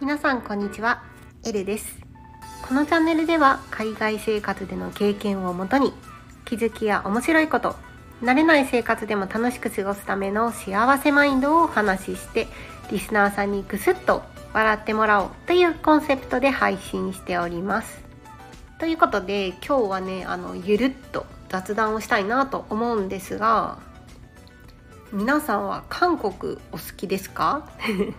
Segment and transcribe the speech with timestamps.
[0.00, 1.04] 皆さんこんにちは。
[1.46, 2.00] エルです。
[2.66, 5.92] このチャンネルでは海外生活での経験をもとに
[6.44, 7.76] 気づきや面白いこと
[8.22, 12.48] 慣れない生活でも楽しく過ごすための幸せマインドをお話しして
[12.90, 18.02] リスナーさんにクスッと笑ってもらおうというコンセプトで配信しております。
[18.80, 23.78] ということで今日はねあのゆるっと雑談をしたいなと思うんですが
[25.12, 27.68] 皆さんは韓国お好きですか？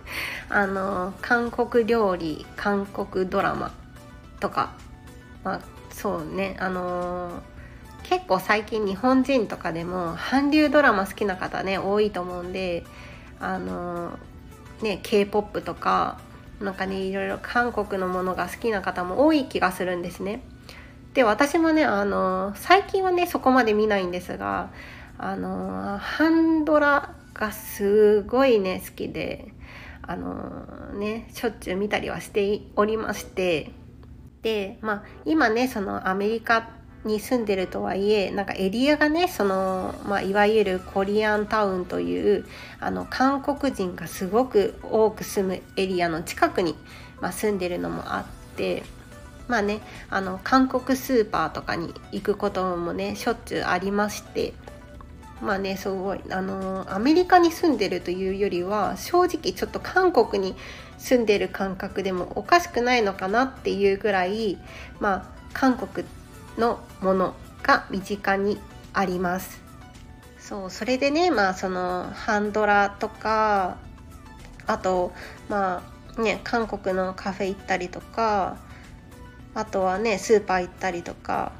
[0.50, 3.72] あの韓国料理韓国ドラマ
[4.40, 4.72] とか
[5.42, 7.30] まあそうねあの
[8.02, 12.84] 結構最近日本人とかでも韓流ドラマ好きな方ね多いと思うんで
[13.40, 14.18] あの
[14.82, 16.18] ね k p o p とか
[16.60, 20.42] なんかねいろいろ韓国のものが好きな方も多い気がするんですね。
[21.14, 24.70] で私もねあの最近はねそこまで見ないんですが
[25.18, 29.52] あのハンドラがすごいね好きで
[30.02, 30.66] あの
[30.98, 33.70] ねしょっちゅう見たりはしておりまして
[34.42, 36.70] でまあ今ねそのアメリカ
[37.04, 42.46] に住んでるとはいえなんかエリアがねその、まあ、いわゆるコリアンタウンという
[42.80, 46.76] あの韓国人がすごく多く住むエリアの近くに、
[47.20, 48.84] まあ、住んでるのもあって
[49.52, 54.54] まあねあの韓国スーパーとかに行くこともねしょっちゅうありまして。
[55.42, 60.54] まあねすごいあのアメリカに住んでるというよりは正直ちょっと韓国に
[60.98, 64.56] 住んでる感覚でもおかしくないのかなっていうぐらい
[65.00, 66.06] まあ韓国
[66.56, 68.60] のものが身近に
[68.92, 69.60] あります。
[70.38, 73.78] そうそれでねまあそのハンドラとか
[74.66, 75.12] あと
[75.48, 75.82] ま
[76.16, 78.56] あね韓国のカフェ行ったりとか
[79.54, 81.52] あとはねスーパー行ったりとか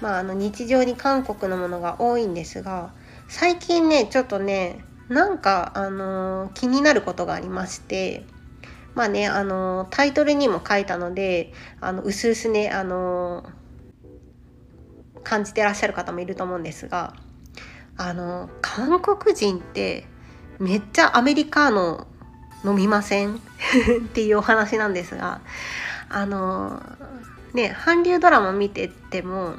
[0.00, 2.92] まああの日常に韓国のものが多いんですが
[3.28, 8.24] 最近ねちょっとねなんかあのー、気になることがありまして
[8.94, 13.58] まあねあのー、タイトルにも書いたのであのうすうすねあのー
[15.24, 17.12] 感じてらっしゃる方もいると思うんですが
[17.98, 20.06] あの韓国人って
[20.58, 22.06] めっちゃアメリカーノ
[22.64, 23.36] 飲みません？
[23.36, 23.40] っ
[24.12, 25.42] ていうお話なんですが
[26.08, 26.82] あの
[27.58, 29.54] ね韓流ドラマ見てても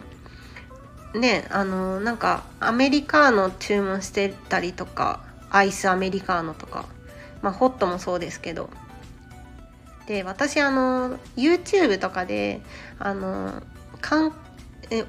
[1.14, 6.86] ねあのなんかアメリカーノ注文してたりとかアイスアメリカーノとか
[7.42, 8.70] まあホットもそうですけど。
[10.08, 12.62] で私あの YouTube とかで
[12.98, 13.62] あの
[14.02, 14.34] 韓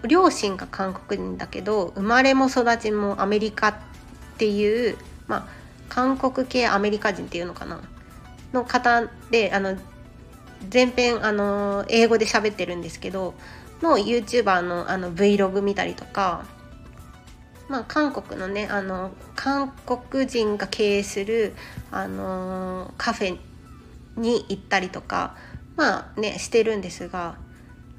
[0.06, 3.74] 両親が韓国人だけど生まれも育ちもアメリカっ
[4.36, 5.46] ていう、まあ、
[5.88, 7.80] 韓国系アメリカ人っていうのかな？
[8.52, 9.78] の方であの
[10.68, 13.34] 全編あの英語で喋ってるんですけど
[13.82, 16.44] の YouTuber のあの Vlog 見たりとか、
[17.68, 21.54] まあ、韓国のねあの韓国人が経営する
[21.90, 23.38] あのカフェ
[24.16, 25.36] に行ったりとか
[25.76, 27.38] まあねしてるんですが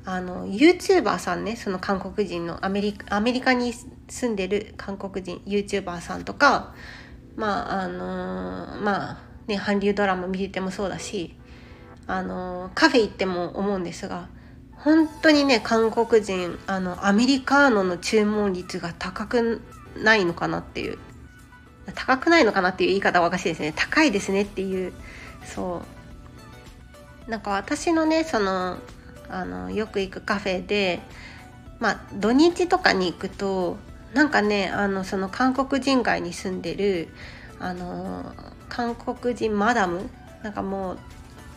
[0.06, 6.74] あの YouTuber さんねその韓国人のアメリカアメリカに住んでる韓国人 YouTuber さんとか
[7.36, 9.18] まああのまあ
[9.48, 11.36] ね韓流ドラマ見ててもそうだし
[12.08, 14.28] あのカフェ行っても思うんですが
[14.72, 19.62] 本当にね韓国人あのアメリカーノの注文率が高く
[19.96, 20.98] ないのかなっていう
[21.96, 23.74] 高くないのかなっていう言い方はおかしいですね。
[23.76, 24.94] 高いですねっていう
[25.46, 25.82] そ
[27.28, 27.30] う。
[27.30, 28.78] なんか私のねその
[29.30, 31.00] あのよく行くカフェで
[31.80, 33.78] まあ土日とかに行くと
[34.14, 37.10] なんかねあのその韓国人街に住んでる
[37.60, 38.34] あの
[38.70, 40.10] 韓国人マダム？
[40.44, 41.00] なんかもう、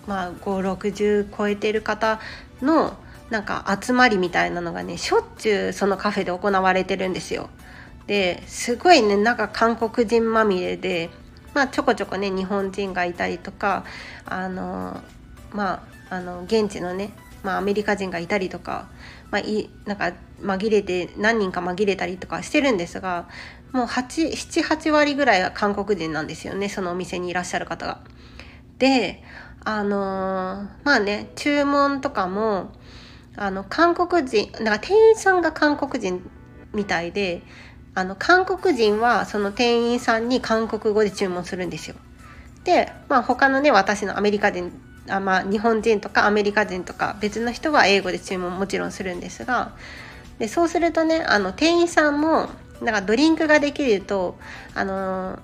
[0.06, 2.20] まあ、560超えてる方
[2.62, 2.96] の
[3.30, 7.48] なんか集まりみたいなのがねしょっちゅうそのカフェで行われてるんですよ。
[8.06, 11.08] ですごいねなんか韓国人まみれで、
[11.54, 13.84] まあ、ちょこちょこね日本人がいたりとか
[14.26, 15.00] あの
[15.52, 17.12] まああの現地のね
[17.44, 18.88] まあ、アメリカ人がいたりとか,、
[19.30, 20.12] まあ、いなんか
[20.42, 23.28] 紛れて何人か紛れたりとかしてるんですが
[23.72, 28.00] もう78割ぐらいは韓国人なんですよねそのお店にいらっしゃる方が。
[28.78, 29.22] で
[29.64, 32.72] あの、まあね注文とかも
[33.36, 36.22] あの韓国人なんか店員さんが韓国人
[36.72, 37.42] みたいで
[37.94, 41.96] あの韓国人はその店員さんに韓国語で注文するんですよ。
[42.64, 44.72] で、まあ、他のね私のアメリカ人
[45.08, 49.72] あまあ、日本人とかアメリカ人とか別の人は英語で注文もちろんするんですが
[50.38, 52.48] でそうするとねあの店員さんも
[52.80, 54.38] なんかドリンクができると
[54.74, 55.38] あの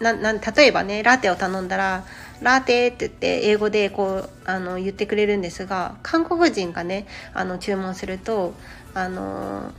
[0.00, 2.04] なな例えばねラテを頼んだら
[2.42, 8.54] 「ラテ」って言って英語でこうあの言ってくれるんですが韓国人がねあの注文すると
[8.94, 9.72] あの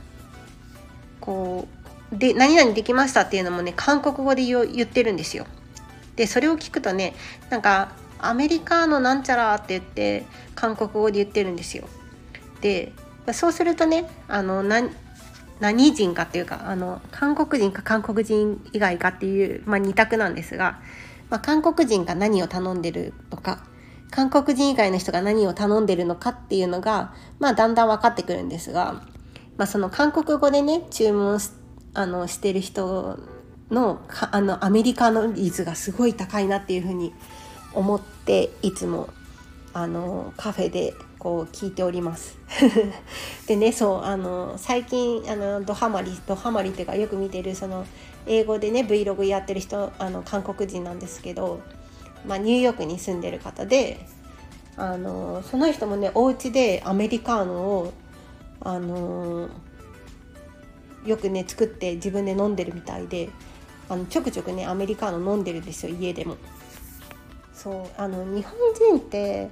[1.20, 1.68] こ
[2.12, 5.46] うで何々できましたっていうのもね韓国語で言ってるんですよ。
[6.16, 7.14] でそれを聞くとね
[7.50, 11.88] なんかアメリカのなんちゃらって言って韓国語で言ってるんですよ。
[12.60, 12.92] で
[13.32, 14.90] そうするとねあの何
[15.94, 20.80] 人かっていうかあの韓国人か韓国人以外かっていう、まあ、2択なんですが、
[21.30, 23.64] まあ、韓国人が何を頼んでるとか
[24.10, 29.04] 韓国人以外の人が何を頼んでるのかっていうのが、まあ、だんだん分かってくるんですが、
[29.56, 31.52] まあ、その韓国語でね注文し
[31.92, 33.18] あのしてる人
[33.70, 34.00] の
[34.32, 37.12] あのアメリカの率がすごい高いなっていうふうに
[37.72, 39.08] 思っていつも
[39.72, 42.38] あのカフェでこう聞いております。
[43.46, 47.86] でねそうあの最近あのドハマりドハマりっていうかよく見てるその
[48.26, 51.60] 英語でね Vlog やってる人あの韓国人なんですけど、
[52.26, 53.98] まあ、ニューヨークに住んでる方で
[54.76, 57.92] あのその人もねお家でアメリカーノを
[58.60, 59.48] あの
[61.04, 63.30] よくね作って自分で飲んでるみたいで
[63.88, 66.36] あのちょくちょくねアメリカーノ飲んでるんですよ家でも。
[67.52, 68.54] そうあの日本
[68.96, 69.50] 人って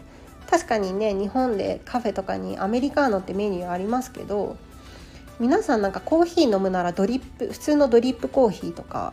[0.48, 4.56] 確かにね日本でカフェとかにアメリカーノってメニューありますけど
[5.40, 9.12] 皆さんなんかコーヒー飲むならドリップ普通のドリップコーヒーとか、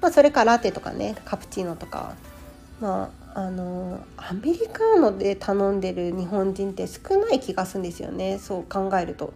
[0.00, 2.14] まあ、それからラテとかねカプチーノとか
[2.80, 9.32] まああのアメリカーノで頼んでる日本人って少ない気がするんですよねそう考えると。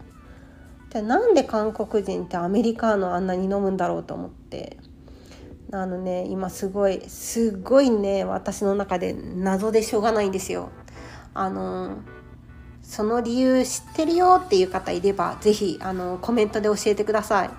[0.91, 4.77] でなんで韓国人ってアメリカーノあんなに飲むんだろうと思って
[5.73, 10.71] あのね今すごいすごいね私の中で謎でしょうがないんですよ。
[11.33, 11.97] あの
[12.83, 17.51] その理由知ってるよっていう方いれば是非あのコメントで教えてください。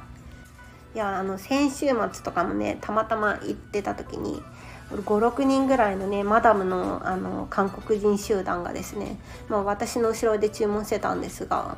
[0.95, 4.43] いやあの先週末とかもねたまたま行ってた時に
[4.91, 9.17] 56人ぐらいのねマダムのあの韓国人集団がですね、
[9.49, 11.77] まあ、私の後ろで注文してたんですが、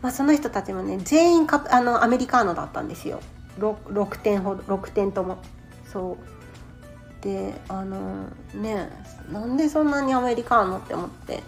[0.00, 3.20] まあ、その人たちもね全員カあのアメリカーノだったんですよ。
[3.60, 5.38] 6, 6点ほど6点とも。
[5.92, 7.22] そう。
[7.22, 8.90] であのね
[9.30, 11.42] なんでそんなにアメリカーノって思って。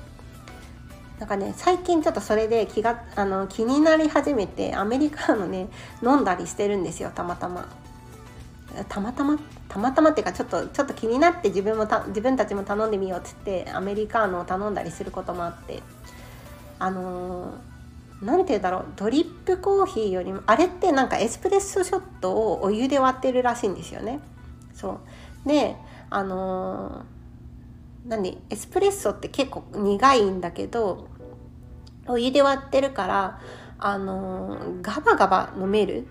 [1.19, 5.69] なんかね最近ちょっとそれで気があの気になり始めてアメリカーノね
[6.03, 7.67] 飲んだりしてるんですよたまたま。
[8.89, 9.39] たまたま？
[9.69, 15.81] たまたまっていうかちょっとちょっと気になって自分も自分たちも頼んでみようっつってアメリカーノを頼んだりすることもあって
[16.81, 17.55] あの
[18.21, 24.19] 何て言うんだろうドリップコーヒーよりもあれってなんかエスプレッソショットをお湯で割ってるらしいんですよね。
[24.75, 25.01] そ
[25.45, 25.77] うで
[26.11, 27.05] あのー、
[28.05, 31.09] 何エスプレッソって結構苦いんだけど
[32.07, 33.41] お湯で割ってるから
[33.79, 36.07] あの、ガバガバ飲める？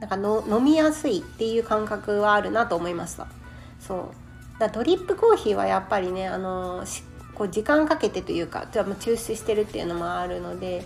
[0.00, 3.26] なんかの飲みやすいっていう感覚はあるなと思いました。
[3.80, 4.12] そ
[4.56, 4.60] う。
[4.60, 6.84] だドリップコーヒーはやっぱりねあの、
[7.34, 10.84] こう時間かけてというかじゃあ抽出してるっていうのもあるので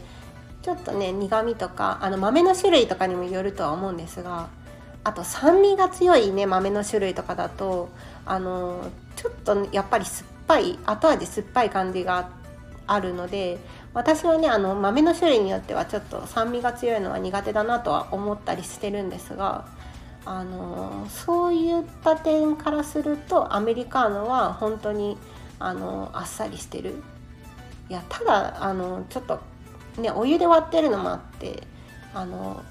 [0.62, 4.48] ちょっとね苦味とかあの豆の種類とかにもよるとは思うんですが
[5.04, 7.88] あと酸味が強いね豆の種類とかだと
[8.26, 12.30] あのちょっとやっぱり酸っぱい後味酸っぱい感じが
[12.86, 13.58] あるので
[13.94, 19.66] 私はねあの豆の種類によってはちょっと酸味が強いのは苦手だなとは思ったりしてるんですが
[20.24, 25.16] あのそういった点からするとアメリカーノは本当に
[25.58, 27.02] あのあっさりしてる。
[27.88, 29.40] いやただあのちょっと
[29.96, 31.62] ねお湯で割ってるのもあって
[32.12, 32.62] あの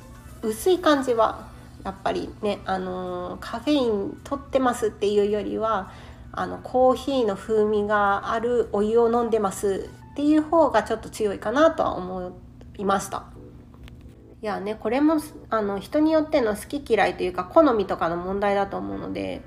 [0.44, 1.48] 薄い感じは
[1.84, 5.92] やっぱりね、あのカフェイン取ってますっていうよりは
[6.32, 12.38] あのコーヒーの風味があるお湯を飲んでますっていう方がちょっと強いかなとは思
[12.78, 13.26] いました。
[14.42, 15.16] いやねこれも
[15.50, 19.42] あの人によっての好き嫌いというか好みとかの問題だと思うので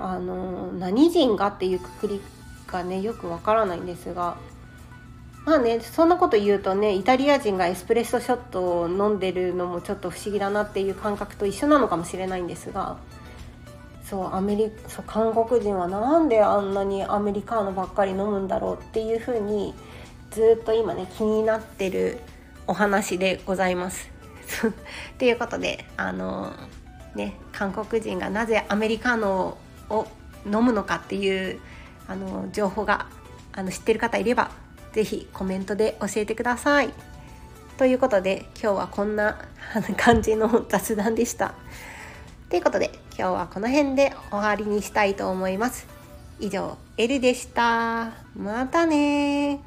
[0.00, 2.20] あの何人がっていうくくり
[2.66, 4.36] がねよくわからないんですが
[5.46, 12.96] まあねそんなこと言うとねイタリア人がエスプレッソショットを飲んでるのもちょっと不思議だなっていう感覚と一緒なのかもしれないんですが
[14.04, 19.72] そうアメリそう韓国人はなんであんなにアメリカーノばっかり飲むんだろうっていうふうに
[20.32, 22.18] ずっと今ね気になってる
[22.66, 24.10] お話でございます。
[25.18, 26.52] ということであの
[27.14, 29.56] ね韓国人がなぜアメリカーノ
[29.90, 30.06] を
[30.44, 31.60] 飲むのかっていう
[32.08, 33.06] あの情報が
[33.52, 34.50] あの知ってる方いれば
[34.96, 36.88] 是非コメントで教えてください。
[37.76, 39.38] ということで今日はこんな
[39.98, 41.54] 感じの雑談でした。
[42.48, 45.86] ということで今日はこの辺で終わりにしたいと思います。
[46.40, 48.12] 以上、エルでした。
[48.34, 49.60] またね